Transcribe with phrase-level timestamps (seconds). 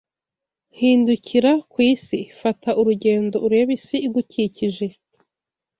[0.79, 2.19] Hindukira ku isi.
[2.39, 4.87] Fata urugendo urebe isi igukikije